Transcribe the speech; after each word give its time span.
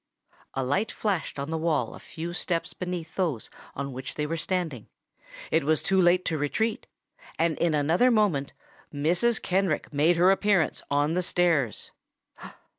A 0.55 0.63
light 0.63 0.91
flashed 0.91 1.37
on 1.37 1.51
the 1.51 1.59
wall 1.59 1.93
a 1.93 1.99
few 1.99 2.33
steps 2.33 2.73
beneath 2.73 3.13
those 3.13 3.51
on 3.75 3.93
which 3.93 4.15
they 4.15 4.25
were 4.25 4.35
standing: 4.35 4.87
it 5.51 5.63
was 5.63 5.83
too 5.83 6.01
late 6.01 6.25
to 6.25 6.39
retreat; 6.39 6.87
and 7.37 7.55
in 7.59 7.75
another 7.75 8.09
moment 8.09 8.51
Mrs. 8.91 9.39
Kenrick 9.39 9.93
made 9.93 10.15
her 10.17 10.31
appearance 10.31 10.81
on 10.89 11.13
the 11.13 11.21
stairs. 11.21 11.91